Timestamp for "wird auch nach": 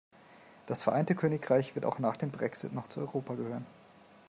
1.75-2.17